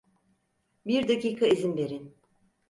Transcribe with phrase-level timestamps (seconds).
[0.85, 2.15] Bir dakika izin verin.